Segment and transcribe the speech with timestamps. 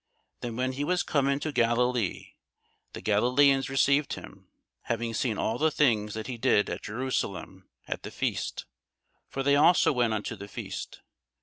[0.39, 2.31] Then when he was come into Galilee,
[2.93, 4.47] the Galilæans received him,
[4.85, 8.65] having seen all the things that he did at Jerusalem at the feast:
[9.29, 11.01] for they also went unto the feast.